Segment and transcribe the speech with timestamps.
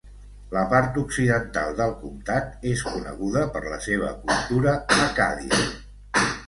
[0.53, 4.77] La part occidental del comtat és coneguda per la seva cultura
[5.07, 5.67] accàdia.